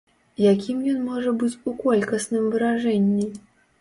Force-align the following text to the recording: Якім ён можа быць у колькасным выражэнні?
Якім 0.43 0.79
ён 0.93 1.03
можа 1.11 1.33
быць 1.43 1.59
у 1.73 1.75
колькасным 1.85 2.51
выражэнні? 2.57 3.33